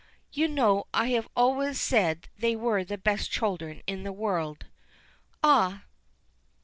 [0.33, 4.65] "You know I have always said they were the best children in the world."
[5.43, 5.83] "Ah!